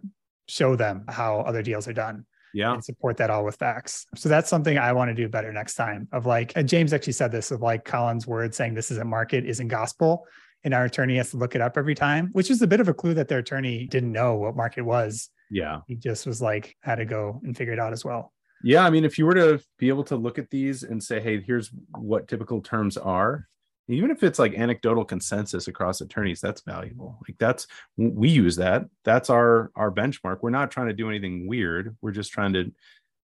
[0.49, 2.74] show them how other deals are done yeah.
[2.74, 4.06] and support that all with facts.
[4.16, 7.32] So that's something i want to do better next time of like james actually said
[7.32, 10.26] this of like colin's word saying this isn't market isn't gospel
[10.64, 12.88] and our attorney has to look it up every time which is a bit of
[12.88, 15.30] a clue that their attorney didn't know what market was.
[15.51, 15.82] Yeah.
[15.88, 18.32] He just was like had to go and figure it out as well.
[18.64, 21.20] Yeah i mean if you were to be able to look at these and say
[21.20, 23.47] hey here's what typical terms are
[23.88, 27.19] even if it's like anecdotal consensus across attorneys that's valuable.
[27.27, 27.67] Like that's
[27.97, 28.86] we use that.
[29.03, 30.39] That's our our benchmark.
[30.41, 31.95] We're not trying to do anything weird.
[32.01, 32.71] We're just trying to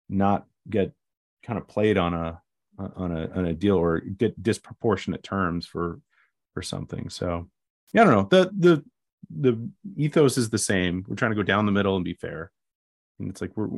[0.08, 0.92] not get
[1.42, 2.40] kind of played on a
[2.78, 6.00] uh, on a on a deal or get disproportionate terms for
[6.54, 7.08] for something.
[7.08, 7.48] So
[7.92, 8.28] yeah i don't know.
[8.30, 8.84] The the
[9.30, 11.04] the ethos is the same.
[11.08, 12.50] We're trying to go down the middle and be fair.
[13.18, 13.68] And it's like we're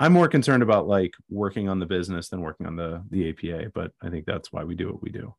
[0.00, 3.70] i'm more concerned about like working on the business than working on the the apa
[3.72, 5.32] but i think that's why we do what we do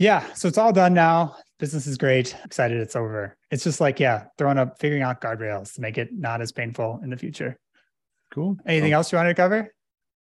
[0.00, 0.32] yeah.
[0.32, 1.36] So it's all done now.
[1.58, 2.34] Business is great.
[2.44, 3.36] Excited it's over.
[3.50, 7.00] It's just like, yeah, throwing up, figuring out guardrails to make it not as painful
[7.04, 7.56] in the future.
[8.32, 8.56] Cool.
[8.66, 8.96] Anything oh.
[8.96, 9.72] else you wanted to cover?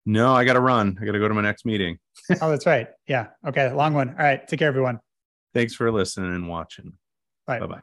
[0.05, 0.97] No, I got to run.
[1.01, 1.97] I got to go to my next meeting.
[2.41, 2.87] oh, that's right.
[3.07, 3.27] Yeah.
[3.47, 3.71] Okay.
[3.71, 4.09] Long one.
[4.09, 4.45] All right.
[4.45, 4.99] Take care, everyone.
[5.53, 6.93] Thanks for listening and watching.
[7.47, 7.59] Bye.
[7.59, 7.81] Bye bye.